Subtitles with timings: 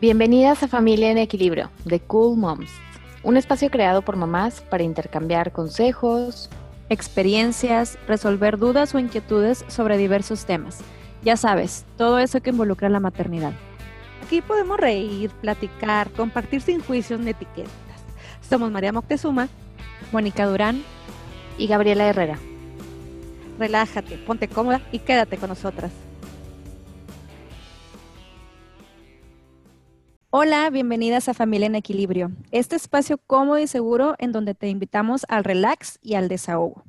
[0.00, 2.70] Bienvenidas a Familia en Equilibrio, de Cool Moms,
[3.22, 6.48] un espacio creado por mamás para intercambiar consejos,
[6.88, 10.78] experiencias, resolver dudas o inquietudes sobre diversos temas.
[11.22, 13.52] Ya sabes, todo eso que involucra la maternidad.
[14.24, 17.70] Aquí podemos reír, platicar, compartir sin juicios ni etiquetas.
[18.40, 19.48] Somos María Moctezuma,
[20.12, 20.82] Mónica Durán
[21.58, 22.38] y Gabriela Herrera.
[23.58, 25.92] Relájate, ponte cómoda y quédate con nosotras.
[30.32, 35.26] Hola, bienvenidas a Familia en Equilibrio, este espacio cómodo y seguro en donde te invitamos
[35.28, 36.84] al relax y al desahogo.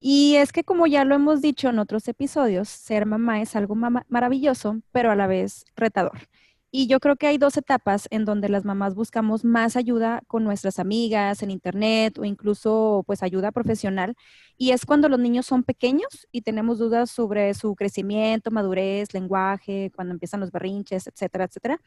[0.00, 3.74] Y es que como ya lo hemos dicho en otros episodios, ser mamá es algo
[3.74, 6.30] maravilloso, pero a la vez retador.
[6.72, 10.44] Y yo creo que hay dos etapas en donde las mamás buscamos más ayuda con
[10.44, 14.14] nuestras amigas en internet o incluso pues ayuda profesional.
[14.56, 19.90] Y es cuando los niños son pequeños y tenemos dudas sobre su crecimiento, madurez, lenguaje,
[19.96, 21.80] cuando empiezan los berrinches, etcétera, etcétera.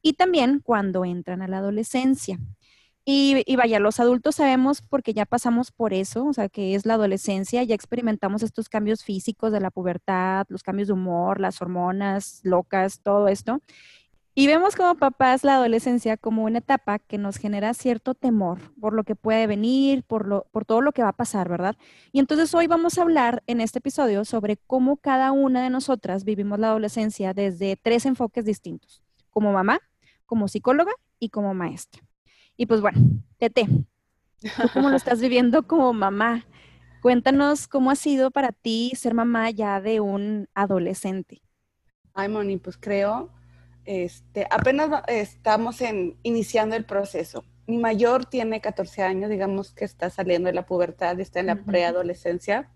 [0.00, 2.38] Y también cuando entran a la adolescencia.
[3.04, 6.84] Y, y, vaya, los adultos sabemos porque ya pasamos por eso, o sea, que es
[6.86, 11.60] la adolescencia, ya experimentamos estos cambios físicos de la pubertad, los cambios de humor, las
[11.62, 13.62] hormonas locas, todo esto.
[14.32, 18.92] Y vemos como papás la adolescencia como una etapa que nos genera cierto temor por
[18.92, 21.76] lo que puede venir, por, lo, por todo lo que va a pasar, ¿verdad?
[22.12, 26.22] Y entonces hoy vamos a hablar en este episodio sobre cómo cada una de nosotras
[26.22, 29.80] vivimos la adolescencia desde tres enfoques distintos, como mamá,
[30.26, 32.00] como psicóloga y como maestra.
[32.56, 33.00] Y pues bueno,
[33.36, 33.66] Tete,
[34.72, 36.46] cómo lo estás viviendo como mamá?
[37.02, 41.42] Cuéntanos cómo ha sido para ti ser mamá ya de un adolescente.
[42.14, 43.32] Ay, Moni, pues creo
[43.84, 47.44] este, apenas estamos en, iniciando el proceso.
[47.66, 51.56] Mi mayor tiene 14 años, digamos que está saliendo de la pubertad, está en la
[51.56, 52.70] preadolescencia.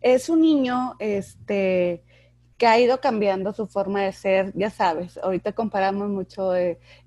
[0.00, 2.02] Es un niño este,
[2.56, 6.52] que ha ido cambiando su forma de ser, ya sabes, ahorita comparamos mucho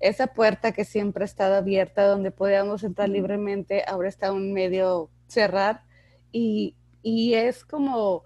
[0.00, 5.10] esa puerta que siempre ha estado abierta, donde podíamos entrar libremente, ahora está un medio
[5.26, 5.84] cerrar
[6.32, 8.24] y, y es como,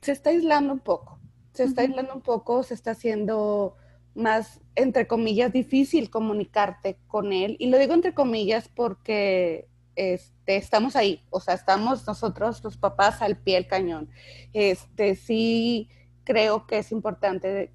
[0.00, 1.15] se está aislando un poco
[1.56, 3.76] se está aislando un poco, se está haciendo
[4.14, 7.56] más, entre comillas, difícil comunicarte con él.
[7.58, 13.22] Y lo digo entre comillas porque este, estamos ahí, o sea, estamos nosotros los papás
[13.22, 14.10] al pie del cañón.
[14.52, 15.88] Este, sí
[16.24, 17.72] creo que es importante,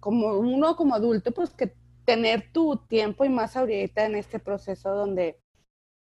[0.00, 1.74] como uno como adulto, pues que
[2.04, 5.38] tener tu tiempo y más ahorita en este proceso donde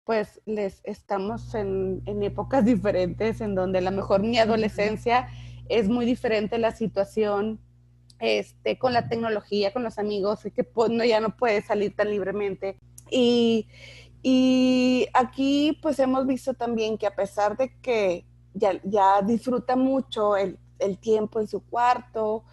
[0.06, 5.28] pues les estamos en, en épocas diferentes, en donde a lo mejor mi adolescencia
[5.70, 7.60] es muy diferente la situación
[8.20, 12.10] este, con la tecnología, con los amigos, que pues, no, ya no puede salir tan
[12.10, 12.78] libremente.
[13.10, 13.68] Y,
[15.14, 20.58] aquí pues hemos visto también que a pesar de que ya, disfruta mucho el,
[21.00, 22.44] tiempo en su cuarto,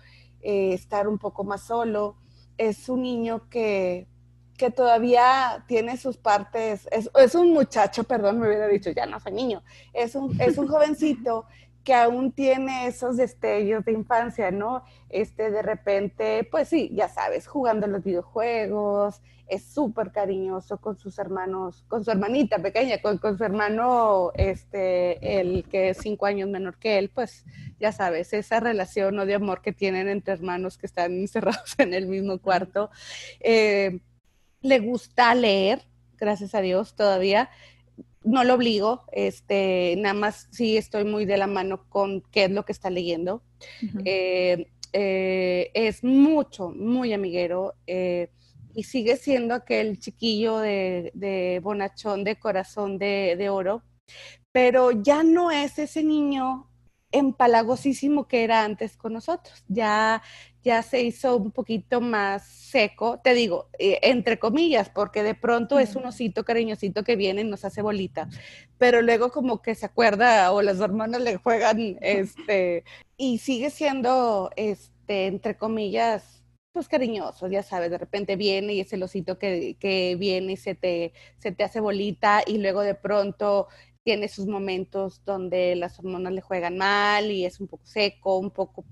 [0.43, 2.17] eh, estar un poco más solo,
[2.57, 4.07] es un niño que,
[4.57, 9.21] que todavía tiene sus partes, es, es, un muchacho, perdón, me hubiera dicho, ya no
[9.21, 9.63] soy niño,
[9.93, 11.47] es un, es un jovencito
[11.87, 14.83] que aún tiene esos destellos de infancia, ¿no?
[15.09, 21.17] Este, de repente, pues sí, ya sabes, jugando los videojuegos, es súper cariñoso con sus
[21.21, 26.77] hermanos, con su hermanita pequeña, con, su hermano, este, el que es cinco años menor
[26.77, 27.45] que él, pues
[27.79, 31.95] ya sabes, esa relación o de amor que tienen entre hermanos que están encerrados en
[31.95, 32.91] el mismo cuarto.
[33.39, 34.01] Eh,
[34.61, 35.87] le gusta leer,
[36.19, 37.49] gracias a Dios todavía
[38.27, 42.51] no lo obligo, este, nada más sí estoy muy de la mano con qué es
[42.51, 43.43] lo que está leyendo.
[44.05, 48.31] Eh, eh, es mucho, muy amiguero eh,
[48.75, 53.83] y sigue siendo aquel chiquillo de, bonachón, de corazón de, de, oro,
[54.53, 56.69] pero ya no es ese niño
[57.13, 59.65] empalagosísimo que era antes con nosotros.
[59.69, 60.23] Ya,
[60.67, 65.79] ya se hizo un poquito más seco, te digo, eh, entre comillas, porque de pronto
[65.79, 68.29] es un osito cariñosito que viene y nos hace bolita,
[68.77, 72.83] pero luego como que se acuerda o las hormonas le juegan, este,
[73.17, 76.43] y sigue siendo, este, entre comillas,
[76.73, 80.57] pues cariñoso, ya sabes, de repente viene y es el osito que, que viene y
[80.57, 83.69] se te, se te hace bolita y luego de pronto
[84.07, 88.53] tiene sus momentos donde las hormonas le juegan mal y es un poco seco, un
[88.53, 88.85] poco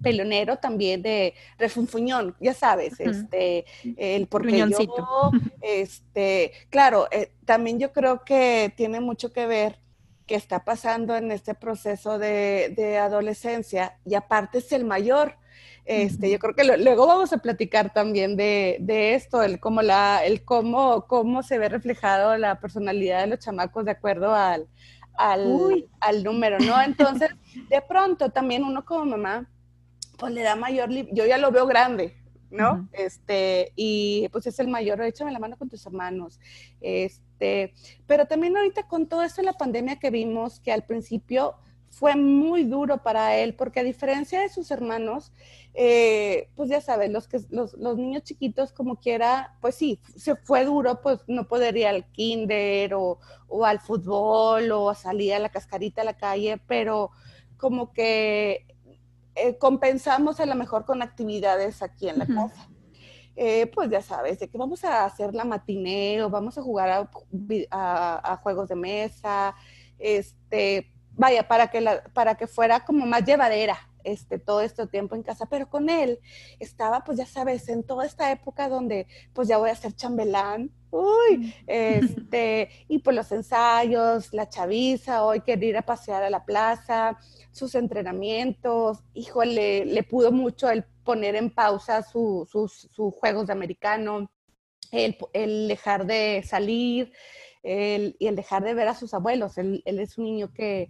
[0.00, 3.64] pelonero también de refunfuñón, ya sabes, este,
[3.96, 9.80] el porque yo, este, claro, eh, también yo creo que tiene mucho que ver
[10.24, 15.34] que está pasando en este proceso de, de adolescencia y aparte es el mayor,
[15.84, 20.24] este, yo creo que luego vamos a platicar también de, de, esto, el cómo, la,
[20.24, 24.68] el cómo, cómo se ve reflejado la personalidad de los chamacos de acuerdo al,
[25.14, 26.80] al, al número, ¿no?
[26.82, 27.30] Entonces,
[27.68, 29.48] de pronto también uno como mamá,
[30.18, 32.16] pues le da mayor, yo ya lo veo grande,
[32.50, 32.88] ¿no?
[32.92, 36.38] Este, y pues es el mayor, échame la mano con tus hermanos.
[36.80, 37.72] Este,
[38.06, 41.54] pero también ahorita con todo esto de la pandemia que vimos, que al principio
[41.90, 45.32] fue muy duro para él, porque a diferencia de sus hermanos,
[45.74, 50.36] eh, pues ya sabes, los, que, los, los, niños chiquitos como quiera, pues sí, se
[50.36, 55.40] fue duro, pues no poder ir al kinder o, o al fútbol o salir a
[55.40, 57.10] la cascarita a la calle, pero
[57.56, 58.66] como que
[59.34, 62.68] eh, compensamos a lo mejor con actividades aquí en la casa.
[63.36, 67.08] Eh, pues ya sabes, de que vamos a hacer la matineo, vamos a jugar
[67.70, 69.54] a, a juegos de mesa,
[69.98, 75.14] este, vaya, para que, la, para que fuera como más llevadera este, todo este tiempo
[75.14, 76.18] en casa, pero con él
[76.58, 80.70] estaba, pues ya sabes, en toda esta época donde pues ya voy a ser chambelán,
[80.90, 81.52] uy, mm.
[81.66, 87.18] este, y pues los ensayos, la chaviza, hoy querer ir a pasear a la plaza,
[87.52, 92.50] sus entrenamientos, híjole, le pudo mucho el poner en pausa sus,
[93.18, 94.30] juegos de americano,
[94.92, 97.12] el, el dejar de salir,
[97.62, 99.58] y el dejar de ver a sus abuelos.
[99.58, 100.88] Él, es un niño que,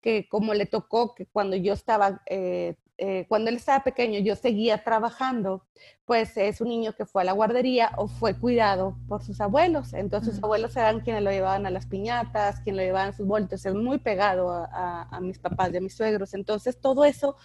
[0.00, 4.34] que, como le tocó, que cuando yo estaba, eh, eh, cuando él estaba pequeño, yo
[4.34, 5.66] seguía trabajando,
[6.04, 9.92] pues es un niño que fue a la guardería o fue cuidado por sus abuelos.
[9.92, 13.26] Entonces sus abuelos eran quienes lo llevaban a las piñatas, quienes lo llevaban a sus
[13.26, 16.34] vueltos, es muy pegado a, mis papás y a mis suegros.
[16.34, 17.36] Entonces todo eso...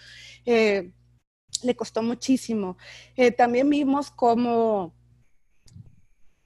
[0.45, 0.91] Eh,
[1.61, 2.75] le costó muchísimo.
[3.37, 4.93] también vimos cómo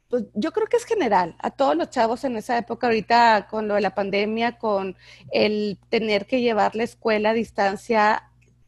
[0.09, 3.67] pues yo creo que es general, a todos los chavos en esa época, ahorita con
[3.67, 4.95] lo de la pandemia, con
[5.31, 8.23] el tener que llevar la escuela a distancia,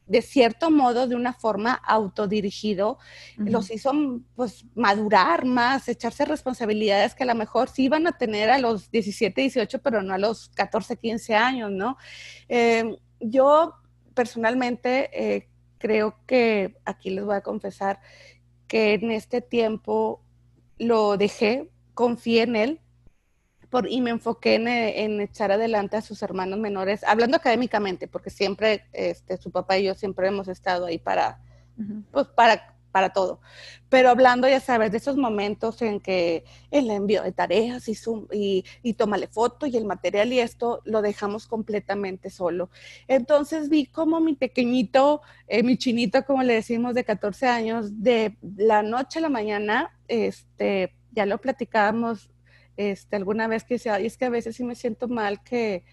[0.06, 2.98] de cierto modo, de una forma autodirigido,
[3.38, 3.92] los hizo
[4.36, 8.90] pues madurar más, echarse responsabilidades que a lo mejor sí iban a tener a los
[8.90, 11.96] 17, 18, pero no a los 14, 15 años, ¿no?
[12.50, 13.76] Eh, yo
[14.16, 15.48] personalmente eh,
[15.78, 18.02] creo que, aquí les voy a confesar,
[18.68, 20.24] que en este tiempo
[20.80, 22.82] lo dejé, confié en él
[23.70, 28.86] por, y me enfoqué en, echar adelante a sus hermanos menores, hablando académicamente, porque siempre
[28.94, 31.40] este, su papá y yo siempre hemos estado ahí para,
[32.12, 33.40] pues, para, para todo.
[33.90, 37.98] Pero hablando, ya sabes, de esos momentos en que el envío de tareas y,
[38.32, 42.70] y, y tómale foto y el material y esto lo dejamos completamente solo.
[43.08, 48.38] Entonces vi como mi pequeñito, eh, mi chinito, como le decimos, de 14 años, de
[48.58, 52.30] la noche a la mañana, este, ya lo platicábamos
[52.78, 55.84] este, alguna vez que decía, es que a veces sí me siento mal que,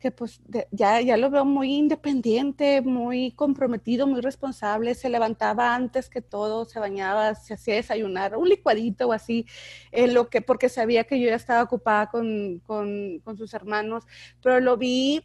[0.00, 0.40] que pues
[0.72, 6.64] ya, ya lo veo muy independiente, muy comprometido, muy responsable, se levantaba antes que todo,
[6.64, 9.46] se bañaba, se hacía desayunar, un licuadito o así,
[9.92, 14.04] lo que, porque sabía que yo ya estaba ocupada con, con, con sus hermanos,
[14.42, 15.22] pero lo vi,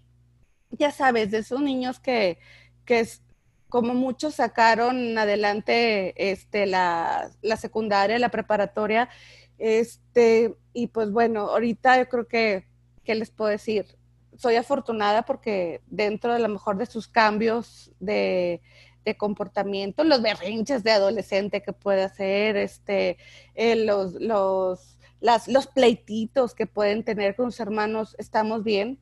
[0.72, 2.38] ya sabes, de esos niños que,
[2.84, 3.24] que es,
[3.70, 9.10] como muchos sacaron adelante este, la, la secundaria, la preparatoria,
[9.58, 12.68] este, y pues bueno, ahorita yo creo que,
[13.06, 13.98] ¿qué les puedo decir?
[14.38, 18.62] Soy afortunada porque dentro de lo mejor de sus cambios de,
[19.06, 23.18] de comportamiento, los berrinches de adolescente que puede hacer, este,
[23.54, 29.00] eh, los, los, las, los pleititos que pueden tener con sus hermanos, estamos bien.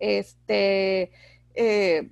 [0.00, 1.12] Este,
[1.54, 2.10] eh,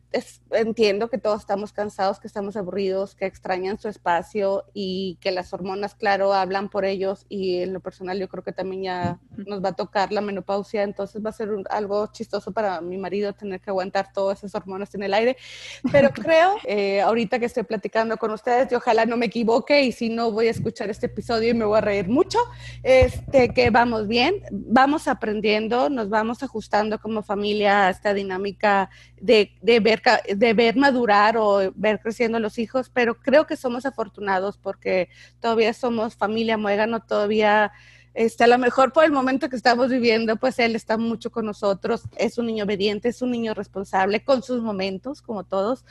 [0.52, 5.52] entiendo que todos estamos cansados, que estamos aburridos, que extrañan su espacio y que las
[5.52, 9.62] hormonas, claro, hablan por ellos y en lo personal yo creo que también ya nos
[9.62, 13.60] va a tocar la menopausia, entonces va a ser algo chistoso para mi marido tener
[13.60, 15.36] que aguantar todas esas hormonas en el aire,
[15.90, 19.93] pero creo, eh, ahorita que estoy platicando con ustedes, y ojalá no me equivoque y
[19.93, 22.38] si no voy a escuchar este episodio y me voy a reír mucho,
[22.82, 28.90] este, que vamos bien, vamos aprendiendo, nos vamos ajustando como familia a esta dinámica
[29.20, 30.03] de, de, ver,
[30.36, 35.08] de ver madurar o ver creciendo los hijos, pero creo que somos afortunados porque
[35.41, 37.72] todavía somos familia muégano, todavía,
[38.15, 41.46] este, a lo mejor por el momento que estamos viviendo, pues él está mucho con
[41.46, 45.84] nosotros, es un niño obediente, es un niño responsable con sus momentos, como todos,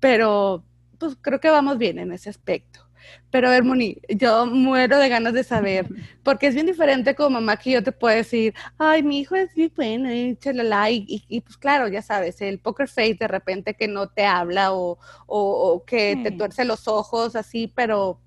[0.00, 0.64] pero
[0.98, 2.87] pues creo que vamos bien en ese aspecto.
[3.30, 5.88] Pero a ver, Moni, yo muero de ganas de saber,
[6.22, 9.54] porque es bien diferente como mamá que yo te puedo decir, ay, mi hijo es
[9.54, 13.88] bien bueno, y, y, y, pues claro, ya sabes, el poker face de repente que
[13.88, 18.20] no te habla o, o, que te tuerce los ojos así, pero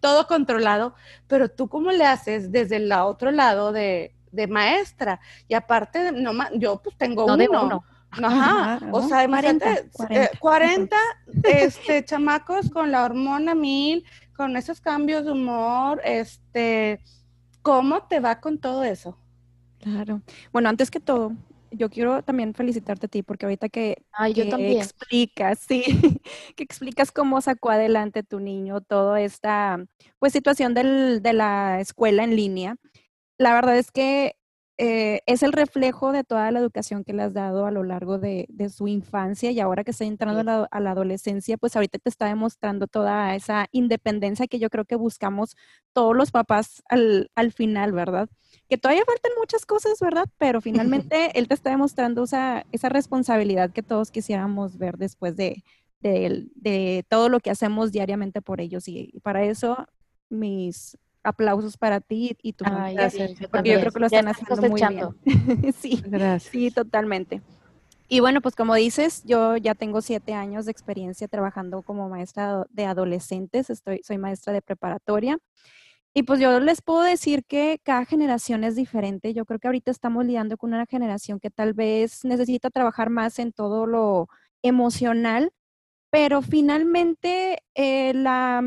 [0.00, 0.94] todo controlado,
[1.26, 6.32] pero tú cómo le haces desde el otro lado de, de maestra, y aparte, no,
[6.54, 7.36] yo pues tengo uno.
[7.36, 7.84] De uno.
[8.10, 9.66] Ajá, o sea, 40,
[10.40, 10.96] 40,
[11.44, 14.04] este, chamacos con la hormona mil,
[14.36, 17.00] con esos cambios de humor, este,
[17.62, 19.18] ¿cómo te va con todo eso?
[19.80, 20.22] Claro.
[20.52, 21.32] Bueno, antes que todo,
[21.70, 24.78] yo quiero también felicitarte a ti porque ahorita que, Ay, yo que también.
[24.78, 25.84] explicas, sí,
[26.56, 29.84] que explicas cómo sacó adelante tu niño toda esta
[30.18, 32.76] pues situación del- de la escuela en línea.
[33.38, 34.37] La verdad es que
[34.80, 38.18] eh, es el reflejo de toda la educación que le has dado a lo largo
[38.18, 41.74] de, de su infancia y ahora que está entrando a la, a la adolescencia, pues
[41.74, 45.56] ahorita te está demostrando toda esa independencia que yo creo que buscamos
[45.92, 48.28] todos los papás al, al final, ¿verdad?
[48.68, 50.26] Que todavía faltan muchas cosas, ¿verdad?
[50.38, 55.64] Pero finalmente él te está demostrando esa, esa responsabilidad que todos quisiéramos ver después de,
[56.00, 58.86] de, de todo lo que hacemos diariamente por ellos.
[58.86, 59.88] Y, y para eso,
[60.30, 60.96] mis
[61.28, 64.80] aplausos para ti y tu Ay, gracias, porque yo creo que lo están haciendo muy
[64.80, 65.08] bien.
[65.74, 66.50] sí, Gracias.
[66.50, 67.42] sí, totalmente.
[68.08, 72.64] Y bueno, pues como dices, yo ya tengo siete años de experiencia trabajando como maestra
[72.70, 75.38] de adolescentes, estoy, soy maestra de preparatoria.
[76.14, 79.34] Y pues yo les puedo decir que cada generación es diferente.
[79.34, 83.38] Yo creo que ahorita estamos lidiando con una generación que tal vez necesita trabajar más
[83.38, 84.28] en todo lo
[84.62, 85.52] emocional,
[86.10, 88.62] pero finalmente eh, la,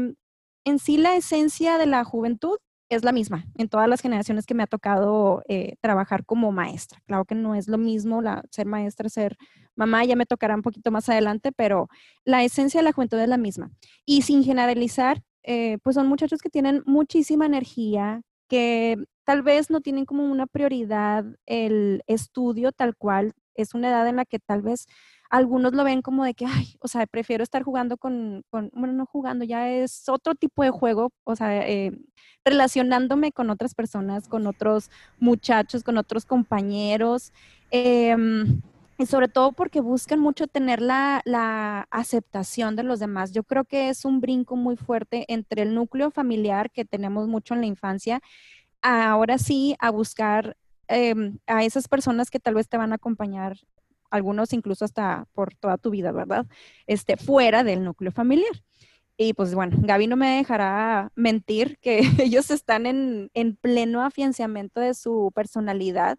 [0.65, 2.57] en sí la esencia de la juventud
[2.89, 6.99] es la misma en todas las generaciones que me ha tocado eh, trabajar como maestra.
[7.05, 9.37] Claro que no es lo mismo ser maestra, ser
[9.75, 11.87] mamá, ya me tocará un poquito más adelante, pero
[12.25, 13.71] la esencia de la juventud es la misma.
[14.05, 19.79] Y sin generalizar, eh, pues son muchachos que tienen muchísima energía, que tal vez no
[19.79, 23.33] tienen como una prioridad el estudio tal cual.
[23.55, 24.85] Es una edad en la que tal vez
[25.31, 28.93] algunos lo ven como de que, ay, o sea, prefiero estar jugando con, con bueno,
[28.93, 31.93] no jugando, ya es otro tipo de juego, o sea, eh,
[32.45, 37.31] relacionándome con otras personas, con otros muchachos, con otros compañeros.
[37.71, 38.61] em,
[38.97, 43.31] y sobre todo porque buscan mucho tener la, la aceptación de los demás.
[43.31, 47.55] Yo creo que es un brinco muy fuerte entre el núcleo familiar que tenemos mucho
[47.55, 48.21] en la infancia,
[48.81, 50.57] ahora sí a buscar
[50.87, 53.57] em, a esas personas que tal vez te van a acompañar,
[54.11, 56.45] algunos incluso hasta por toda tu vida, ¿verdad?
[56.87, 58.51] Este, fuera del núcleo familiar.
[59.17, 64.79] Y pues bueno, Gaby no me dejará mentir que ellos están en, en pleno afianzamiento
[64.81, 66.17] de su personalidad.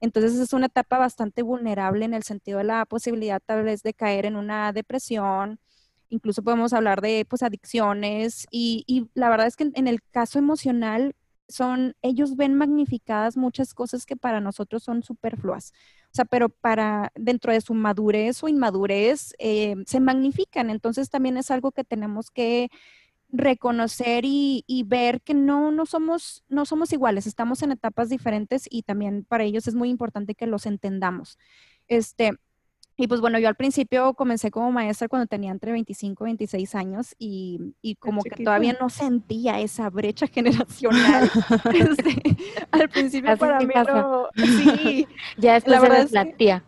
[0.00, 3.94] Entonces es una etapa bastante vulnerable en el sentido de la posibilidad tal vez de
[3.94, 5.58] caer en una depresión.
[6.10, 10.02] Incluso podemos hablar de pues adicciones y, y la verdad es que en, en el
[10.02, 11.14] caso emocional
[11.48, 15.72] son, ellos ven magnificadas muchas cosas que para nosotros son superfluas.
[16.06, 20.70] O sea, pero para dentro de su madurez o inmadurez eh, se magnifican.
[20.70, 22.70] Entonces también es algo que tenemos que
[23.30, 28.66] reconocer y, y, ver que no, no, somos, no somos iguales, estamos en etapas diferentes
[28.70, 31.36] y también para ellos es muy importante que los entendamos.
[31.88, 32.32] Este,
[32.96, 36.74] y pues bueno, yo al principio comencé como maestra cuando tenía entre 25 y 26
[36.74, 41.30] años y, y como que todavía no sentía esa brecha generacional.
[41.72, 42.22] este,
[42.70, 43.92] al principio Así para que mí pasa.
[43.92, 46.64] no, sí, Ya después La verdad es la tía.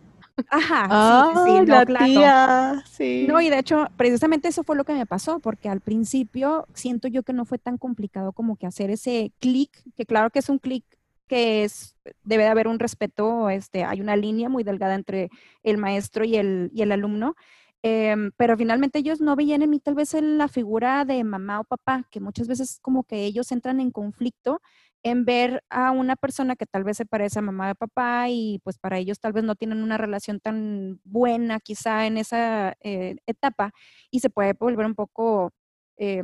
[0.48, 2.04] ajá, sí, sí, sí, no, la claro.
[2.04, 3.26] tía, sí.
[3.28, 7.08] No, y de hecho, precisamente eso fue lo que me pasó, porque al principio siento
[7.08, 10.48] yo que no fue tan complicado como que hacer ese clic, que claro que es
[10.48, 10.84] un clic
[11.26, 15.30] que es, debe de haber un respeto, este, hay una línea muy delgada entre
[15.62, 17.34] el maestro y el, y el alumno,
[17.82, 21.60] em, pero finalmente ellos no veían en mí tal vez en la figura de mamá
[21.60, 24.60] o papá, que muchas veces como que ellos entran en conflicto
[25.02, 28.60] en ver a una persona que tal vez se parece a mamá o papá y
[28.64, 33.16] pues para ellos tal vez no tienen una relación tan buena quizá en esa eh,
[33.26, 33.72] etapa
[34.10, 35.52] y se puede volver un poco,
[35.96, 36.22] eh,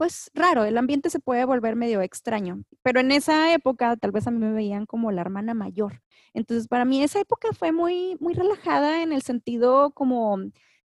[0.00, 4.26] pues raro, el ambiente se puede volver medio extraño, pero en esa época tal vez
[4.26, 6.00] a mí me veían como la hermana mayor.
[6.32, 10.38] Entonces para mí esa época fue muy, muy relajada en el sentido como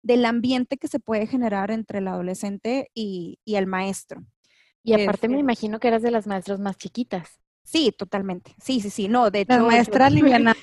[0.01, 4.23] del ambiente que se puede generar entre el adolescente y, y el maestro.
[4.81, 7.39] Y aparte me Este, imagino que eras de las maestras más chiquitas.
[7.61, 8.55] Sí, totalmente.
[8.59, 9.07] Sí, sí, sí.
[9.09, 9.53] No, de hecho.
[9.53, 10.55] La maestra liviana.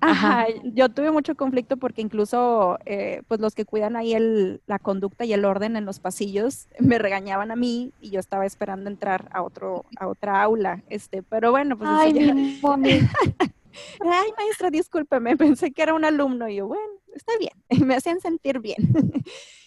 [0.00, 0.46] Ajá, Ajá.
[0.64, 5.24] yo tuve mucho conflicto porque incluso eh, pues los que cuidan ahí el, la conducta
[5.24, 9.28] y el orden en los pasillos me regañaban a mí y yo estaba esperando entrar
[9.32, 12.90] a otro a otra aula, este, pero bueno, pues eso Ay, ya- mami.
[14.00, 16.82] ay maestra, discúlpeme, pensé que era un alumno y yo, bueno,
[17.14, 17.52] está bien,
[17.86, 18.76] me hacían sentir bien.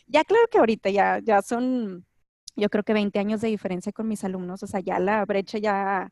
[0.07, 2.05] ya claro que ahorita ya, ya son,
[2.55, 5.57] yo creo que 20 años de diferencia con mis alumnos, o sea, ya la brecha
[5.57, 6.11] ya,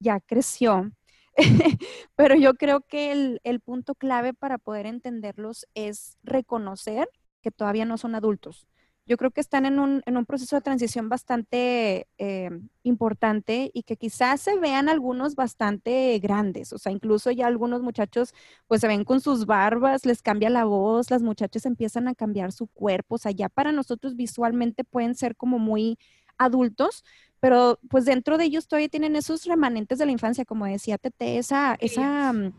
[0.00, 0.90] ya creció.
[2.16, 7.08] Pero yo creo que el, punto clave para poder entenderlos es reconocer
[7.42, 8.66] que todavía no son adultos.
[9.06, 12.50] Yo creo que están en un, en un proceso de transición bastante eh,
[12.82, 18.34] importante y que quizás se vean algunos bastante grandes, o sea, incluso ya algunos muchachos
[18.66, 22.52] pues se ven con sus barbas, les cambia la voz, las muchachas empiezan a cambiar
[22.52, 25.98] su cuerpo, o sea, ya para nosotros visualmente pueden ser como muy
[26.38, 27.04] adultos,
[27.40, 31.38] pero pues dentro de ellos todavía tienen esos remanentes de la infancia, como decía Tete,
[31.38, 32.52] esa, esa, mm,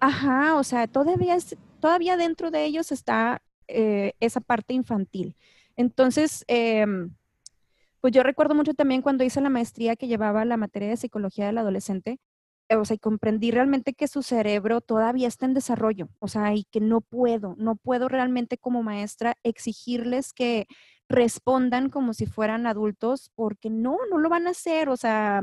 [0.00, 5.36] Ajá, o sea, todavía, es, todavía dentro de ellos está eh, esa parte infantil.
[5.76, 7.14] Entonces, em,
[8.00, 11.46] pues yo recuerdo mucho también cuando hice la maestría que llevaba la materia de psicología
[11.46, 12.20] del adolescente,
[12.68, 16.54] eh, o sea, y comprendí realmente que su cerebro todavía está en desarrollo, o sea,
[16.54, 20.66] y que no puedo, no puedo realmente como maestra exigirles que
[21.08, 25.42] respondan como si fueran adultos, porque no, no lo van a hacer, o sea,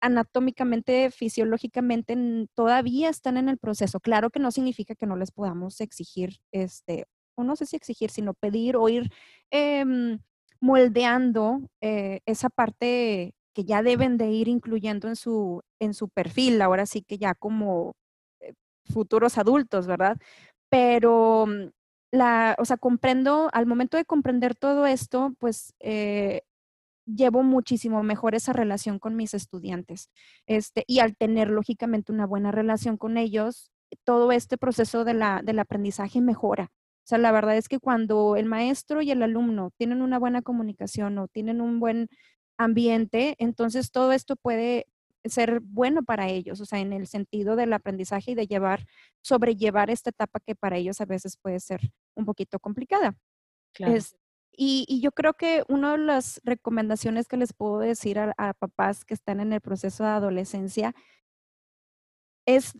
[0.00, 2.16] anatómicamente, fisiológicamente,
[2.54, 4.00] todavía están en el proceso.
[4.00, 8.10] Claro que no significa que no les podamos exigir, este, o no sé si exigir,
[8.10, 9.10] sino pedir o ir
[9.50, 10.18] em,
[10.60, 16.62] moldeando eh, esa parte que ya deben de ir incluyendo en su, en su perfil,
[16.62, 17.94] ahora sí que ya como
[18.40, 18.54] eh,
[18.92, 20.16] futuros adultos, ¿verdad?
[20.70, 21.70] Pero mm,
[22.12, 26.42] la, o sea, comprendo, al momento de comprender todo esto, pues eh,
[27.06, 30.10] llevo muchísimo mejor esa relación con mis estudiantes.
[30.46, 33.70] Este, y al tener lógicamente una buena relación con ellos,
[34.04, 36.70] todo este proceso de la, del aprendizaje mejora.
[36.72, 40.42] O sea, la verdad es que cuando el maestro y el alumno tienen una buena
[40.42, 42.08] comunicación o tienen un buen
[42.56, 44.86] ambiente, entonces todo esto puede
[45.24, 48.86] ser bueno para ellos, o sea, en el sentido del aprendizaje y de llevar,
[49.22, 51.80] sobrellevar esta etapa que para ellos a veces puede ser
[52.14, 53.16] un poquito complicada.
[54.52, 59.04] y, yo creo que una de las recomendaciones que les puedo decir a, a papás
[59.04, 60.94] que están en el proceso de adolescencia
[62.46, 62.72] es,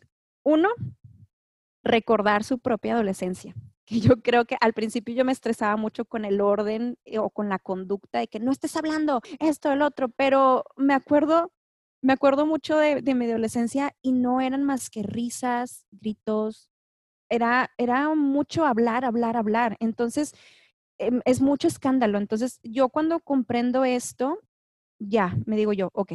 [0.42, 0.68] uno,
[1.82, 3.54] recordar su propia adolescencia
[3.90, 7.30] que yo creo que al principio yo me estresaba mucho con el orden eh, o
[7.30, 11.52] con la conducta de que no estés hablando esto, el otro, pero me acuerdo,
[12.02, 16.70] me acuerdo mucho de, mi adolescencia y no eran más que risas, gritos,
[17.30, 19.76] era, era mucho hablar, hablar, hablar.
[19.80, 20.34] Entonces,
[20.98, 22.18] em, es mucho escándalo.
[22.18, 24.38] Entonces, yo cuando comprendo esto,
[25.00, 26.12] ya, me digo yo, ok,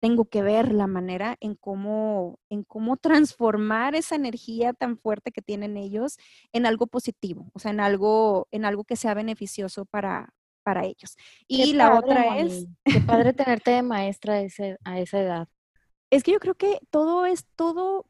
[0.00, 5.42] tengo que ver la manera en cómo, en cómo transformar esa energía tan fuerte que
[5.42, 6.18] tienen ellos
[6.52, 11.16] en algo positivo, o sea, en algo, en algo que sea beneficioso para, para ellos.
[11.46, 12.66] Y la otra es...
[12.84, 15.48] Qué padre tenerte de maestra a, a esa edad.
[16.10, 18.06] Es que yo creo que todo es, todo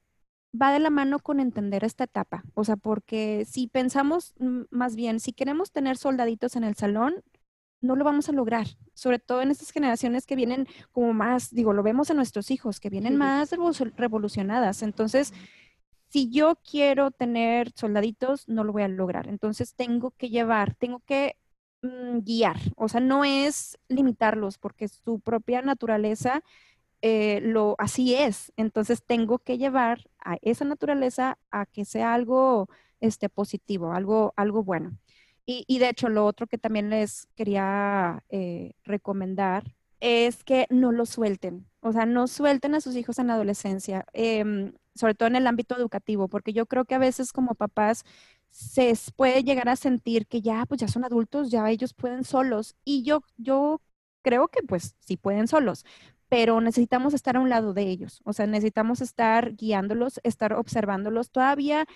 [0.61, 2.45] va de la mano con entender esta etapa.
[2.55, 4.35] O sea, porque si pensamos
[4.71, 7.23] más bien, si queremos tener soldaditos en el salón,
[7.81, 11.75] no lo vamos a lograr, sobre todo en estas generaciones que vienen como más, digo,
[11.75, 13.51] lo vemos en nuestros hijos, que vienen más
[13.97, 14.83] revolucionadas.
[14.83, 15.35] Entonces,
[16.09, 19.29] si yo quiero tener soldaditos, no lo voy a lograr.
[19.29, 21.37] Entonces, tengo que llevar, tengo que
[21.85, 22.57] mm, guiar.
[22.77, 26.43] O sea, no es limitarlos, porque su propia naturaleza
[27.03, 28.53] eh, lo así es.
[28.57, 32.69] Entonces, tengo que llevar a esa naturaleza a que sea algo
[33.01, 34.99] este, positivo, algo, algo bueno.
[35.47, 41.07] Y, de hecho, lo otro que también les quería eh, recomendar es que no lo
[41.07, 41.67] suelten.
[41.81, 45.47] O sea, no suelten a sus hijos en la adolescencia, em, sobre todo en el
[45.47, 48.05] ámbito educativo, porque yo creo que a veces como papás
[48.55, 52.77] se puede llegar a sentir que ya, pues ya son adultos, ya ellos pueden solos.
[52.85, 53.81] Y yo, yo
[54.23, 55.85] creo que pues sí pueden solos,
[56.29, 58.21] pero necesitamos estar a un lado de ellos.
[58.25, 61.31] O sea, necesitamos estar guiándolos, estar observándolos.
[61.31, 61.87] Todavía...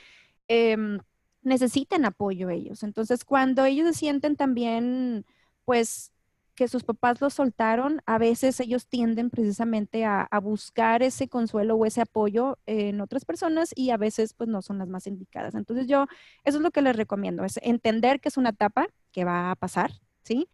[0.48, 1.00] Em,
[1.42, 2.82] necesitan apoyo ellos.
[2.82, 5.24] Entonces, cuando ellos se sienten también,
[5.64, 6.12] pues,
[6.58, 11.86] que sus papás los soltaron, a veces ellos tienden precisamente a, buscar ese consuelo o
[11.86, 15.54] ese apoyo en otras personas y a veces pues no son las más indicadas.
[15.54, 16.06] Entonces yo,
[16.42, 19.54] eso es lo que les recomiendo, es entender que es una etapa que va a
[19.54, 19.92] pasar,
[20.24, 20.48] ¿sí?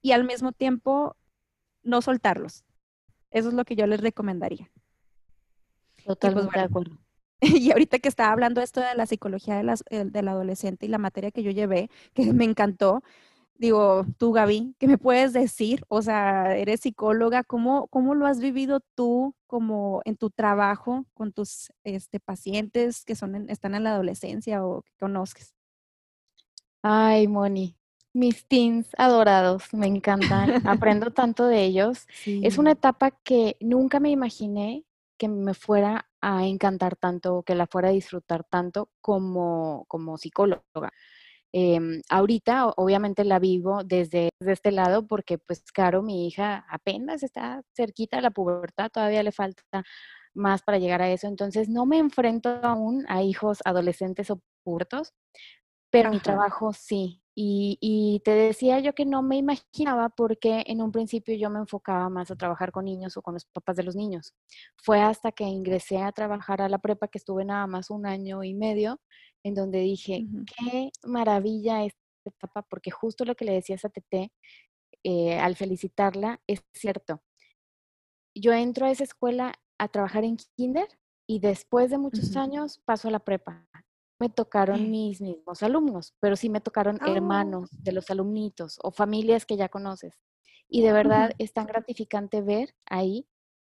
[0.00, 1.16] Y al mismo tiempo
[1.82, 2.64] no soltarlos.
[3.30, 4.70] Eso es lo que yo les recomendaría.
[5.96, 6.96] Pues, Totalmente de acuerdo.
[7.42, 10.88] Y ahorita que estaba hablando esto de la psicología de las, eh, del adolescente y
[10.88, 13.02] la materia que yo llevé, que me encantó,
[13.62, 15.84] digo, tú Gaby, ¿qué me puedes decir?
[15.88, 21.32] O sea, eres psicóloga, ¿cómo, cómo lo has vivido tú como en tu trabajo con
[21.32, 25.54] tus este, pacientes que son están en la adolescencia o que conozcas?
[26.82, 27.76] Ay, Moni,
[28.12, 32.08] mis teens adorados, me encantan, aprendo tanto de ellos.
[32.26, 34.84] Es una etapa que nunca me imaginé
[35.16, 40.90] que me fuera a encantar tanto, que la fuera a disfrutar tanto como, como psicóloga.
[41.54, 47.62] Em, ahorita obviamente la vivo desde, este lado porque pues claro, mi hija apenas está
[47.76, 49.62] cerquita de la pubertad, todavía le falta
[50.34, 55.12] más para llegar a eso, entonces no me enfrento aún a hijos adolescentes o pubertos,
[55.90, 60.92] pero mi trabajo sí, y, te decía yo que no me imaginaba porque en un
[60.92, 63.96] principio yo me enfocaba más a trabajar con niños o con los papás de los
[63.96, 64.34] niños.
[64.76, 68.44] Fue hasta que ingresé a trabajar a la prepa que estuve nada más un año
[68.44, 69.00] y medio,
[69.44, 70.26] en donde dije,
[70.56, 74.32] qué maravilla esta etapa, porque justo lo que le decías a Tete
[75.04, 77.22] eh, al felicitarla es cierto.
[78.34, 80.88] Yo entro a esa escuela a trabajar en kinder
[81.28, 83.68] y después de muchos años paso a la prepa.
[84.20, 87.12] Me tocaron mis mismos alumnos, pero sí me tocaron Oh.
[87.12, 90.14] hermanos de los alumnitos o familias que ya conoces.
[90.68, 93.26] Y de verdad es tan gratificante ver ahí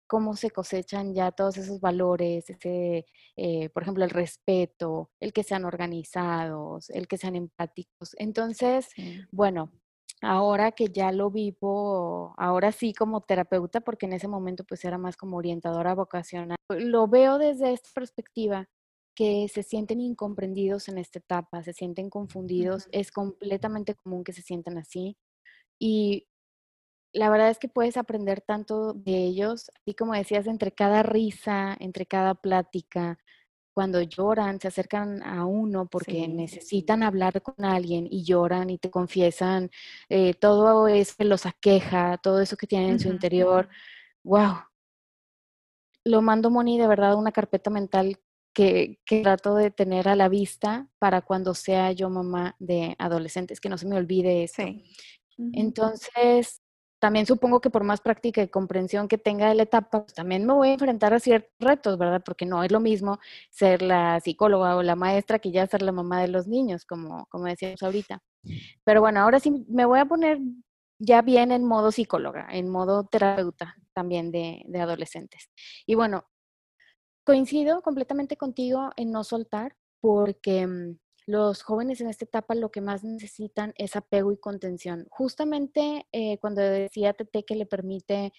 [0.08, 5.44] cómo se cosechan ya todos esos valores, ese, eh, por ejemplo, el respeto, el que
[5.44, 8.12] sean organizados, el que sean empáticos.
[8.18, 9.28] Entonces, Sí.
[9.32, 9.72] bueno,
[10.22, 14.98] ahora que ya lo vivo, ahora sí como terapeuta, porque en ese momento pues era
[14.98, 18.68] más como orientadora vocacional, lo veo desde esta perspectiva
[19.16, 22.92] que se sienten incomprendidos en esta etapa, se sienten confundidos, Ujú.
[22.92, 25.18] es completamente común que se sientan así
[25.80, 26.28] y
[27.16, 31.76] la verdad es que puedes aprender tanto de ellos, y como decías, entre cada risa,
[31.80, 33.18] entre cada plática,
[33.76, 36.28] cuando lloran, se acercan a uno porque Sí.
[36.30, 39.72] necesitan hablar con alguien y lloran y te confiesan
[40.10, 43.70] eh, todo eso que los aqueja, todo eso que tienen en su interior.
[44.24, 44.56] ¡Wow!
[46.08, 48.18] Lo mando, Moni, de verdad una carpeta mental
[48.54, 53.60] que, que trato de tener a la vista para cuando sea yo mamá de adolescentes,
[53.60, 54.48] que no se me olvide.
[54.48, 54.84] Sí.
[55.38, 55.50] Ujú.
[55.54, 56.62] Entonces,
[57.00, 60.46] también supongo que por más práctica y comprensión que tenga de la etapa, pues también
[60.46, 62.22] me voy a enfrentar a ciertos retos, ¿verdad?
[62.26, 65.92] Porque no es lo mismo ser la psicóloga o la maestra que ya ser la
[65.92, 68.22] mamá de los niños, como, como decíamos ahorita.
[68.84, 70.40] Pero bueno, ahora sí me voy a poner
[71.00, 75.50] ya bien en modo psicóloga, en modo terapeuta también de, de adolescentes.
[75.86, 76.26] Y bueno,
[77.26, 82.82] coincido completamente contigo en no soltar, porque mm, los jóvenes en esta etapa lo que
[82.82, 85.08] más necesitan es apego y contención.
[85.10, 88.32] Justamente eh, cuando decía Tete que le permite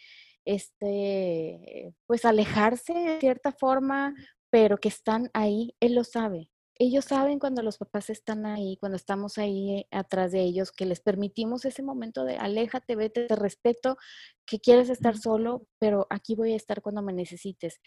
[0.44, 4.14] este, pues alejarse de cierta forma,
[4.50, 6.48] pero que están ahí, él lo sabe.
[6.78, 10.84] Ellos saben cuando los papás están ahí, cuando estamos ahí eh, atrás de ellos, que
[10.84, 13.96] les permitimos ese momento de aléjate, vete, te respeto,
[14.44, 17.80] que quieres estar solo, pero aquí voy a estar cuando me necesites.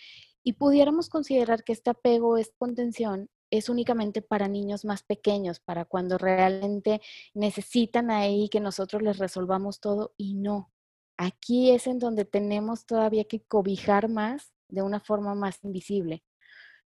[0.44, 5.86] Y pudiéramos considerar que este apego, esta contención, es únicamente para niños más pequeños, para
[5.86, 7.02] cuando realmente
[7.34, 10.72] necesitan ahí que nosotros les resolvamos todo y no.
[11.18, 16.24] Aquí es en donde tenemos todavía que cobijar más de una forma más invisible.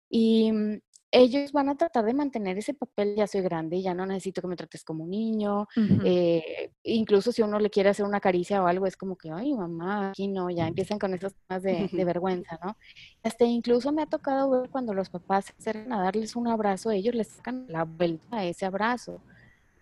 [0.09, 4.05] Y mm, ellos van a tratar de mantener ese papel, ya soy grande, ya no
[4.05, 5.67] necesito que me trates como un niño,
[6.05, 9.53] eh, incluso si uno le quiere hacer una caricia o algo, es como que, ay,
[9.53, 12.77] mamá, aquí no, ya empiezan con esos temas de, de vergüenza, ¿no?
[13.23, 16.91] Hasta incluso me ha tocado ver cuando los papás se acercan a darles un abrazo,
[16.91, 19.19] ellos les sacan la vuelta a ese abrazo.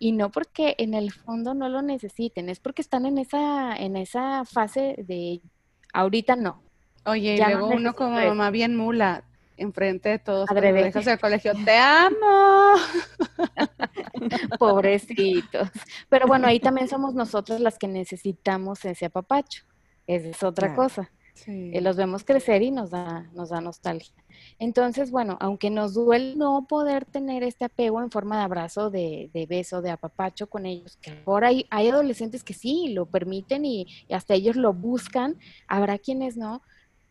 [0.00, 3.96] Y no porque en el fondo no lo necesiten, es porque están en esa, en
[3.96, 5.42] esa fase de
[5.92, 6.62] ahorita no.
[7.04, 9.24] Oye, y no luego uno como mamá bien mula,
[9.58, 10.84] enfrente de todos, cuando lo Adrede.
[10.86, 12.74] dejas del colegio, ¡te amo!
[14.58, 15.68] Pobrecitos.
[16.08, 19.64] Pero bueno, ahí también somos nosotros las que necesitamos ese apapacho.
[20.06, 20.82] Esa es otra Claro.
[20.82, 21.10] cosa.
[21.34, 21.70] Sí.
[21.72, 24.12] Eh, los vemos crecer y nos da, nos da nostalgia.
[24.58, 29.30] Entonces, bueno, aunque nos duele no poder tener este apego en forma de abrazo, de,
[29.32, 33.64] de beso, de apapacho con ellos, que ahora hay, hay adolescentes que sí lo permiten
[33.64, 36.60] y, y hasta ellos lo buscan, habrá quienes no.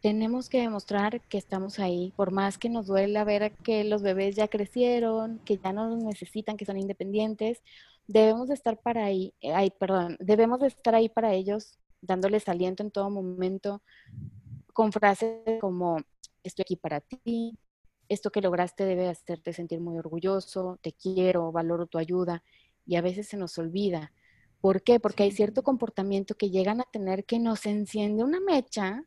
[0.07, 4.37] Tenemos que demostrar que estamos ahí, por más que nos duela ver que los bebés
[4.37, 7.61] ya crecieron, que ya no nos necesitan, que son independientes,
[8.07, 12.47] debemos de estar para ahí, eh, ay, perdón, debemos de estar ahí para ellos, dándoles
[12.47, 13.81] aliento en todo momento,
[14.71, 15.97] con frases como
[16.41, 17.57] estoy aquí para ti,
[18.07, 22.43] esto que lograste debe hacerte sentir muy orgulloso, te quiero, valoro tu ayuda,
[22.85, 24.13] y a veces se nos olvida.
[24.61, 25.01] ¿Por qué?
[25.01, 29.03] Porque hay cierto comportamiento que llegan a tener que nos enciende una mecha,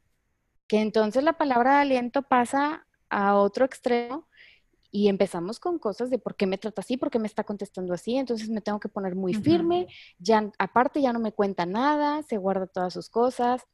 [0.70, 4.28] que entonces la palabra de aliento pasa a otro extremo
[4.92, 7.92] y empezamos con cosas de por qué me trata así, por qué me está contestando
[7.92, 9.88] así, entonces me tengo que poner muy firme,
[10.20, 13.66] ya aparte ya no me cuenta nada, se guarda todas sus cosas.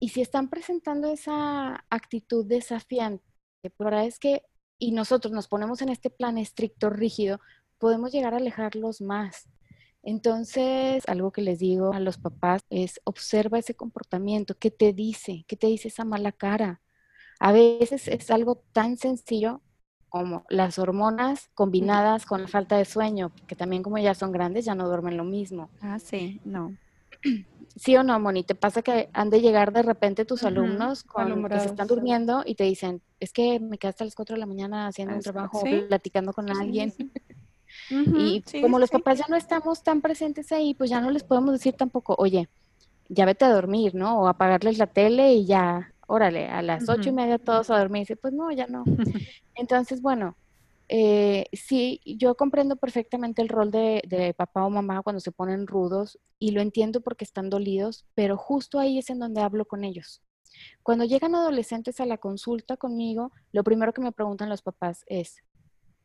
[0.00, 3.24] Y si están presentando esa actitud desafiante,
[3.62, 4.42] la verdad es que,
[4.80, 7.38] y nosotros nos ponemos en este plan estricto, rígido,
[7.78, 9.48] podemos llegar a alejarlos más.
[10.04, 15.44] Entonces, algo que les digo a los papás es observa ese comportamiento, ¿qué te dice?
[15.48, 16.82] ¿Qué te dice esa mala cara?
[17.40, 19.62] A veces es algo tan sencillo
[20.08, 24.64] como las hormonas combinadas con la falta de sueño, que también como ya son grandes
[24.64, 25.70] ya no duermen lo mismo.
[25.80, 26.76] Ah, sí, no.
[27.76, 28.44] ¿Sí o no, Moni?
[28.44, 32.42] ¿Te pasa que han de llegar de repente tus alumnos con, que se están durmiendo
[32.46, 35.16] y te dicen, es que me quedé hasta las 4 de la mañana haciendo Ah,
[35.16, 35.84] un trabajo, Sí.
[35.88, 36.94] platicando con sí, alguien?
[37.90, 38.96] Y sí, como los sí.
[38.96, 42.48] papás ya no estamos tan presentes ahí, pues ya no les podemos decir tampoco, oye,
[43.08, 44.20] ya vete a dormir, ¿no?
[44.20, 48.02] O apagarles la tele y ya, órale, a las ocho y media todos a dormir.
[48.02, 48.84] Dice, pues no, ya no.
[49.54, 50.36] Entonces, bueno,
[50.88, 55.66] eh, sí, yo comprendo perfectamente el rol de, de papá o mamá cuando se ponen
[55.66, 59.84] rudos y lo entiendo porque están dolidos, pero justo ahí es en donde hablo con
[59.84, 60.22] ellos.
[60.82, 65.42] Cuando llegan adolescentes a la consulta conmigo, lo primero que me preguntan los papás es,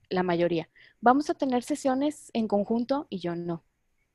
[0.10, 0.70] la mayoría,
[1.02, 3.08] ¿vamos a tener sesiones en conjunto?
[3.10, 3.64] Y yo no.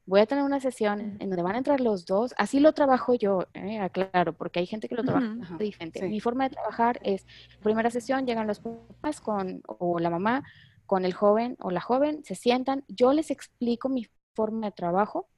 [0.07, 2.35] Voy a tener una sesión en donde van a entrar los dos.
[2.37, 6.07] Así lo trabajo yo, eh, aclaro, porque hay gente que lo trabaja diferente.
[6.07, 7.27] Mi forma de trabajar es,
[7.63, 10.45] primera sesión, llegan los papás con, o la mamá
[10.87, 15.29] con el joven o la joven, se sientan, yo les explico mi forma de trabajo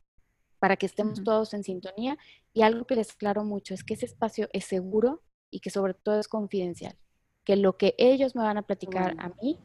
[0.59, 2.19] para que estemos todos en sintonía
[2.53, 5.95] y algo que les aclaro mucho es que ese espacio es seguro y que sobre
[5.95, 6.97] todo es confidencial,
[7.45, 9.59] que lo que ellos me van a platicar a mí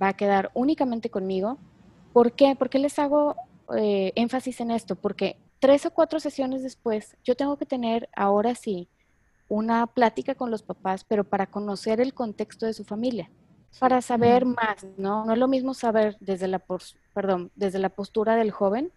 [0.00, 1.58] va a quedar únicamente conmigo.
[2.12, 2.54] ¿Por qué?
[2.56, 3.36] ¿Por qué les hago
[3.76, 4.96] eh, énfasis en esto?
[4.96, 8.88] Porque tres o cuatro sesiones después, yo tengo que tener ahora sí
[9.48, 13.30] una plática con los papás, pero para conocer el contexto de su familia,
[13.78, 15.24] para saber más, ¿no?
[15.24, 16.62] No es lo mismo saber desde la,
[17.14, 18.90] perdón, desde la postura del joven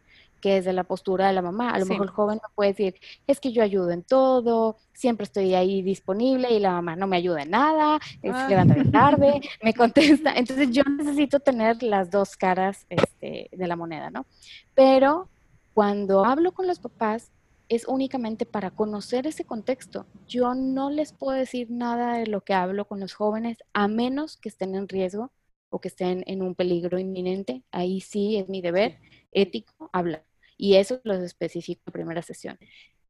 [0.46, 1.72] que es de la postura de la mamá.
[1.72, 5.24] A lo mejor el joven no puede decir, es que yo ayudo en todo, siempre
[5.24, 8.48] estoy ahí disponible y la mamá no me ayuda en nada, se ah.
[8.48, 10.36] levanta tarde, me contesta.
[10.36, 14.28] Entonces yo necesito tener las dos caras este, de la moneda, ¿no?
[14.76, 15.30] Pero
[15.74, 17.32] cuando hablo con los papás
[17.68, 20.06] es únicamente para conocer ese contexto.
[20.28, 24.38] Yo no les puedo decir nada de lo que hablo con los jóvenes a menos
[24.38, 25.32] que estén en riesgo
[25.72, 27.64] o que estén en un peligro inminente.
[27.72, 29.00] Ahí sí es mi deber
[29.32, 30.24] ético hablar.
[30.58, 32.58] Y eso lo especifico en primera sesión.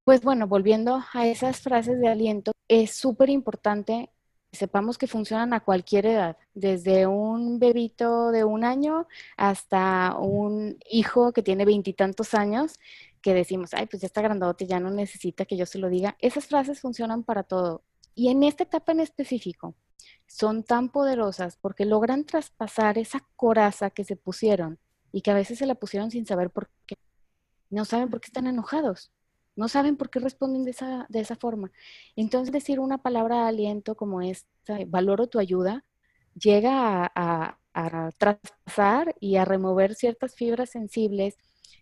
[0.04, 4.10] Pues bueno, volviendo a esas frases de aliento, es súper importante
[4.52, 10.78] que sepamos que funcionan a cualquier edad, desde un bebito de un año hasta un
[10.90, 12.80] hijo que tiene veintitantos años,
[13.22, 16.16] que decimos, ay, pues ya está grandote, ya no necesita que yo se lo diga.
[16.20, 17.84] Esas frases funcionan para todo.
[18.14, 19.74] Y en esta etapa en específico,
[20.28, 24.80] son tan poderosas porque logran traspasar esa coraza que se pusieron
[25.12, 26.96] y que a veces se la pusieron sin saber por qué.
[27.70, 29.12] No saben por qué están enojados,
[29.56, 31.72] no saben por qué responden de esa, de esa forma.
[32.16, 35.86] Entonces decir una palabra de aliento como esta, valoro tu ayuda,
[36.36, 37.58] llega a,
[38.18, 41.36] traspasar y a remover ciertas fibras sensibles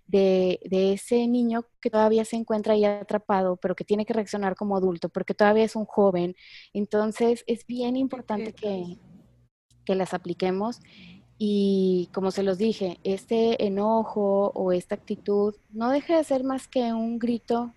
[0.07, 4.75] de, ese niño que todavía se encuentra ahí atrapado, pero que tiene que reaccionar como
[4.75, 6.35] adulto, porque todavía es un joven.
[6.73, 8.97] Entonces es bien importante que,
[9.85, 10.79] que las apliquemos
[11.37, 16.67] y como se los dije, este enojo o esta actitud no deja de ser más
[16.67, 17.73] que un grito,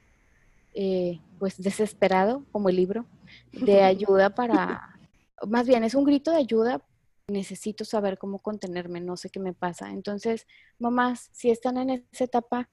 [0.74, 3.06] eh, pues desesperado, como el libro,
[3.52, 4.98] de ayuda para,
[5.46, 6.82] más bien es un grito de ayuda,
[7.28, 9.90] necesito saber cómo contenerme, no sé qué me pasa.
[9.90, 10.46] Entonces,
[10.78, 12.68] mamás, si están en esa etapa,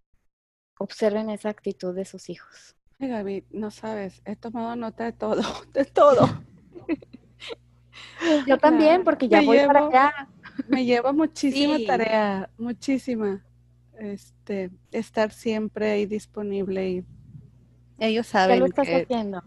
[0.78, 2.76] observen esa actitud de sus hijos.
[3.00, 5.42] Ay, Gaby, no sabes, he tomado nota de todo,
[5.74, 6.30] de todo.
[8.48, 10.30] Yo también, porque ya voy para allá.
[10.68, 13.44] Me lleva muchísima tarea, muchísima.
[14.00, 17.06] Este, estar siempre ahí disponible y
[18.00, 18.60] ellos saben.
[18.60, 19.44] lo estás haciendo?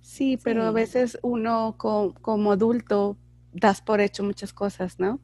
[0.00, 3.16] Sí, pero a veces uno como, adulto
[3.52, 5.20] das por hecho muchas cosas, ¿no?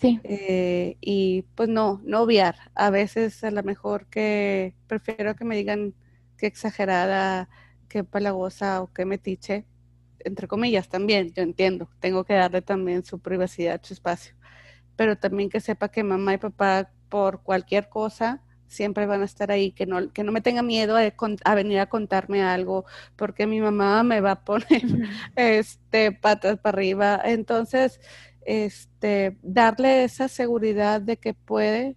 [0.00, 0.20] Sí.
[0.24, 2.56] Eh, y pues no, no obviar.
[2.74, 5.94] A veces a lo mejor que prefiero que me digan
[6.38, 7.48] que exagerada,
[7.88, 9.66] que palagosa o que metiche,
[10.20, 11.88] entre comillas también, yo entiendo.
[12.00, 14.34] Tengo que darle también su privacidad, su espacio
[14.96, 18.42] pero también que sepa que mamá y papá por cualquier cosa
[18.74, 21.88] siempre van a estar ahí, que no, que no me tenga miedo a, venir a
[21.88, 22.84] contarme algo,
[23.16, 24.82] porque mi mamá me va a poner
[25.36, 27.20] este, patas para arriba.
[27.24, 28.00] Entonces,
[28.44, 31.96] este, darle esa seguridad de que puede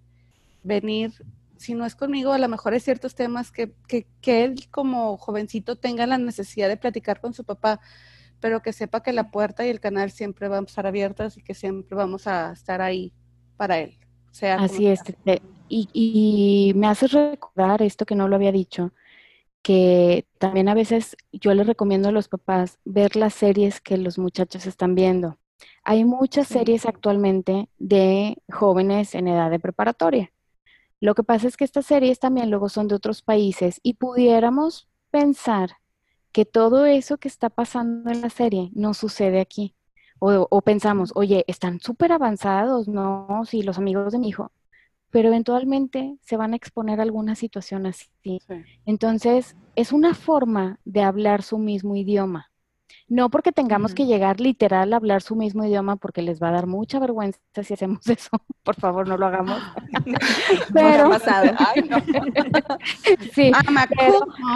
[0.64, 1.14] venir,
[1.58, 5.18] si no es conmigo, a lo mejor hay ciertos temas que, que, que él como
[5.18, 7.82] jovencito tenga la necesidad de platicar con su papá,
[8.40, 11.44] pero que sepa que la puerta y el canal siempre van a estar abiertas y
[11.44, 13.14] que siempre vamos a estar ahí
[13.56, 13.98] para él.
[14.32, 15.02] Sea Así es.
[15.70, 18.94] Y, y me hace recordar esto que no lo había dicho,
[19.62, 24.18] que también a veces yo les recomiendo a los papás ver las series que los
[24.18, 25.38] muchachos están viendo.
[25.84, 30.32] Hay muchas series actualmente de jóvenes en edad de preparatoria.
[31.00, 34.88] Lo que pasa es que estas series también luego son de otros países y pudiéramos
[35.12, 35.78] pensar
[36.38, 39.74] que todo eso que está pasando en la serie no sucede aquí.
[40.20, 43.42] O, pensamos, oye, están súper avanzados, ¿no?
[43.46, 44.52] Sí, los amigos de mi hijo,
[45.10, 48.12] pero eventualmente se van a exponer a alguna situación así.
[48.86, 52.52] Entonces, es una forma de hablar su mismo idioma.
[53.10, 56.52] No porque tengamos que llegar literal a hablar su mismo idioma, porque les va a
[56.52, 58.30] dar mucha vergüenza si hacemos eso.
[58.64, 59.62] Por favor, no lo hagamos.
[60.74, 61.10] pero,
[63.34, 63.72] sí, ah,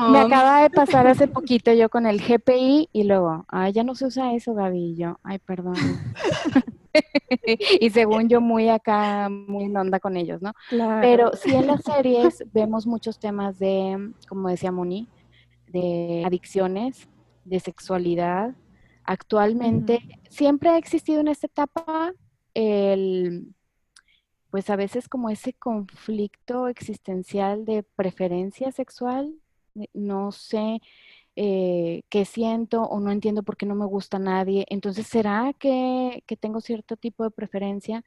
[0.10, 3.96] me, acaba de pasar hace poquito yo con el GPI y luego, ay, ya no
[3.96, 4.96] se usa eso, Gaby.
[4.96, 5.76] yo, ay, perdón.
[7.80, 10.54] y según yo, muy acá, muy en onda con ellos, ¿no?
[10.70, 15.08] Pero sí en las series vemos muchos temas de, como decía Moni,
[15.68, 17.08] de adicciones,
[17.46, 18.56] de sexualidad.
[19.04, 20.00] Actualmente
[20.30, 22.14] siempre ha existido en esta etapa
[22.54, 23.54] el,
[24.52, 29.34] pues a veces como ese conflicto existencial de preferencia sexual,
[29.94, 30.82] no sé
[31.38, 34.66] eh, qué siento o no entiendo por qué no me gusta nadie.
[34.70, 38.04] Entonces, ¿será que, tengo cierto tipo de preferencia?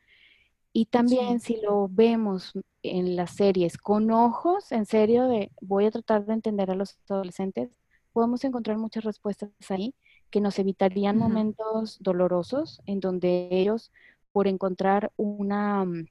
[0.73, 5.90] Y también si lo vemos en las series con ojos, en serio, de voy a
[5.90, 7.70] tratar de entender a los adolescentes,
[8.14, 9.94] podemos encontrar muchas respuestas ahí
[10.31, 13.92] que nos evitarían momentos dolorosos en donde ellos,
[14.33, 16.07] por encontrar una mm,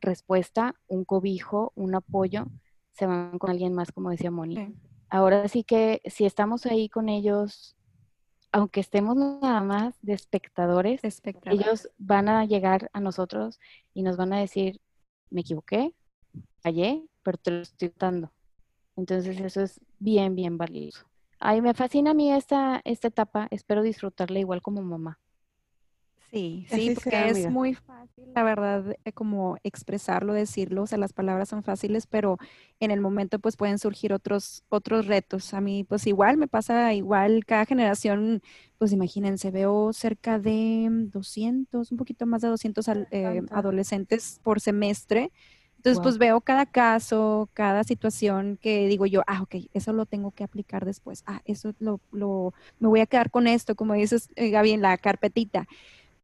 [0.00, 2.46] respuesta, un cobijo, un apoyo,
[2.92, 4.76] se van con alguien más, como decía Moni.
[5.08, 7.76] Ahora sí que si estamos ahí con ellos,
[8.52, 11.00] aunque estemos nada más de espectadores,
[11.44, 13.58] ellos van a llegar a nosotros
[13.94, 14.80] y nos van a decir,
[15.30, 15.94] me equivoqué,
[16.60, 18.30] fallé, pero te lo estoy dando.
[18.96, 21.06] Entonces eso es bien, bien valioso.
[21.38, 25.18] Ay, me fascina a mí esta, esta etapa, espero disfrutarla igual como mamá.
[26.30, 31.12] Sí, sí, porque es muy fácil, la verdad, eh, como expresarlo, decirlo, o sea, las
[31.12, 32.36] palabras son fáciles, pero
[32.80, 35.54] en el momento pues pueden surgir otros, otros retos.
[35.54, 38.42] A mí pues igual me pasa igual, cada generación,
[38.76, 45.32] pues imagínense, veo cerca de 200, un poquito más de 200 eh, adolescentes por semestre.
[45.86, 50.32] Entonces, pues veo cada caso, cada situación que digo yo, ah, ok, eso lo tengo
[50.32, 51.22] que aplicar después.
[51.26, 54.82] Ah, eso lo, lo me voy a quedar con esto, como dices, eh, Gaby, en
[54.82, 55.68] la carpetita.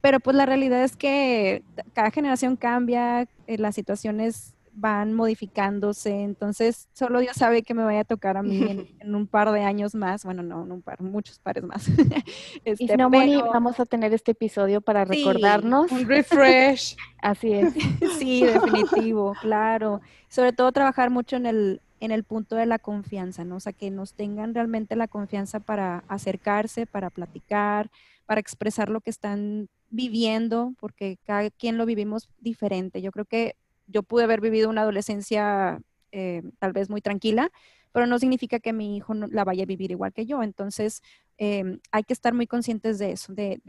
[0.00, 6.88] Pero pues la realidad es que cada generación cambia, eh, las situaciones van modificándose, entonces
[6.92, 9.94] solo Dios sabe que me vaya a tocar a mí en, un par de años
[9.94, 11.88] más, bueno, no, en un par, muchos pares más.
[12.64, 15.90] este, y no, Moni, vamos a tener este episodio para recordarnos.
[15.92, 16.96] Un refresh.
[17.20, 17.74] Así es.
[18.18, 20.00] sí, definitivo, claro.
[20.28, 23.56] Sobre todo trabajar mucho en el, en el punto de la confianza, ¿no?
[23.56, 27.90] O sea, que nos tengan realmente la confianza para acercarse, para platicar,
[28.26, 33.02] para expresar lo que están viviendo, porque cada quien lo vivimos diferente.
[33.02, 33.56] Yo creo que
[33.92, 37.50] yo pude haber vivido una adolescencia eh, tal vez muy tranquila,
[37.92, 40.42] pero no significa que mi hijo no, la vaya a vivir igual que yo.
[40.42, 41.02] Entonces,
[41.36, 43.60] em, hay que estar muy conscientes de eso, de,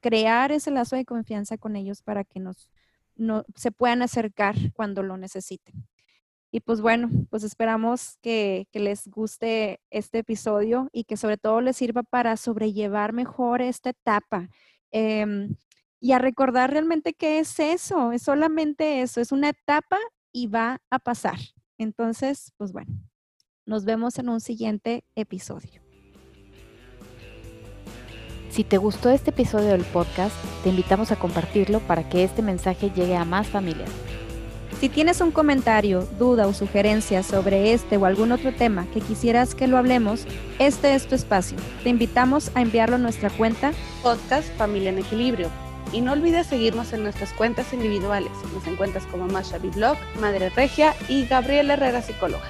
[0.00, 2.70] crear ese lazo de confianza con ellos para que nos
[3.16, 5.86] no, se puedan acercar cuando lo necesiten.
[6.50, 11.60] Y pues bueno, pues esperamos que, que, les guste este episodio y que sobre todo
[11.60, 14.48] les sirva para sobrellevar mejor esta etapa
[14.92, 15.54] Em,
[16.00, 19.98] y a recordar realmente qué es eso, es solamente eso, es una etapa
[20.32, 21.38] y va a pasar.
[21.78, 22.92] Entonces, pues bueno,
[23.66, 25.82] nos vemos en un siguiente episodio.
[28.50, 30.34] Si te gustó este episodio del podcast,
[30.64, 33.90] te invitamos a compartirlo para que este mensaje llegue a más familias.
[34.80, 39.54] Si tienes un comentario, duda o sugerencia sobre este o algún otro tema que quisieras
[39.54, 40.26] que lo hablemos,
[40.58, 41.58] este es tu espacio.
[41.84, 45.69] Te invitamos a enviarlo a nuestra cuenta Podcast Familia en Equilibrio.
[45.92, 48.32] Y no olvides seguirnos en nuestras cuentas individuales.
[48.54, 52.46] Nos encuentras como Masha Blog, Madre Regia y Gabriela Herrera Psicóloga.